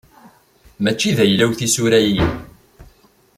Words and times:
Mačči 0.83 1.09
d 1.15 1.17
ayla-w 1.23 1.51
tisura-yi. 1.59 2.21